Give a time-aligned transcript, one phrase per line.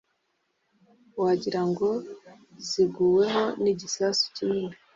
[1.21, 1.89] Wagira ngo
[2.69, 4.75] ziguweho n igisasu kinini